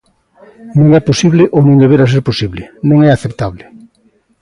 Non 0.77 0.87
é 0.99 1.01
posible 1.09 1.43
ou 1.55 1.61
non 1.67 1.81
debera 1.83 2.11
ser 2.13 2.21
posible, 2.29 2.61
non 2.89 2.97
é 3.07 3.09
aceptable. 3.11 3.63